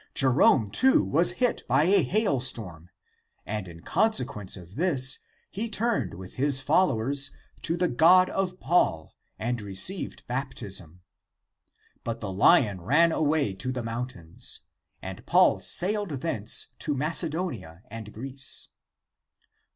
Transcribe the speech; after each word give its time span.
Jerome 0.15 0.71
too 0.71 1.03
was 1.03 1.33
hit 1.33 1.61
by 1.67 1.83
a 1.83 2.01
hailstone, 2.01 2.89
and 3.45 3.67
in 3.67 3.81
consequence 3.81 4.57
of 4.57 4.75
this 4.75 5.19
he 5.51 5.69
turned 5.69 6.15
with 6.15 6.33
his 6.37 6.59
followers 6.59 7.29
to 7.61 7.77
the 7.77 7.87
God 7.87 8.27
of 8.31 8.59
Paul, 8.59 9.13
and 9.37 9.61
received 9.61 10.25
baptism. 10.25 11.03
But 12.03 12.19
the 12.19 12.31
lion 12.31 12.81
ran 12.81 13.11
away 13.11 13.53
to 13.53 13.71
the 13.71 13.83
mountains, 13.83 14.61
and 15.03 15.23
Paul 15.27 15.59
sailed 15.59 16.09
thence 16.21 16.69
to 16.79 16.95
Macedonia 16.97 17.83
and 17.87 18.11
Greece." 18.11 18.69